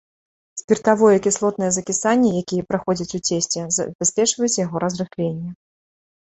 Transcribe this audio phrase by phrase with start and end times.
[0.59, 5.49] Спіртавое і кіслотнае закісанні, якія праходзяць у цесце, забяспечваюць яго разрыхленне.